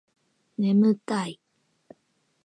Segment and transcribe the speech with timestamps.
[0.57, 1.39] 眠たい